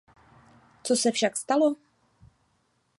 Co 0.83 0.95
se 0.95 1.11
však 1.11 1.37
stalo? 1.37 1.75